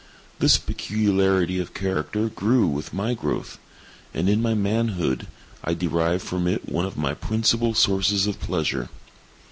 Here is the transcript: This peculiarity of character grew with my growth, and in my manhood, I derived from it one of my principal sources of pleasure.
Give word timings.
This 0.39 0.57
peculiarity 0.57 1.59
of 1.59 1.75
character 1.75 2.27
grew 2.27 2.65
with 2.65 2.91
my 2.91 3.13
growth, 3.13 3.59
and 4.15 4.27
in 4.27 4.41
my 4.41 4.55
manhood, 4.55 5.27
I 5.63 5.75
derived 5.75 6.23
from 6.23 6.47
it 6.47 6.67
one 6.67 6.87
of 6.87 6.97
my 6.97 7.13
principal 7.13 7.75
sources 7.75 8.25
of 8.25 8.39
pleasure. 8.39 8.89